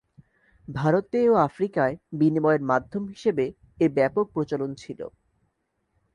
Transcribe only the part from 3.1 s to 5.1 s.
হিসাবে এর ব্যাপক প্রচলন ছিল।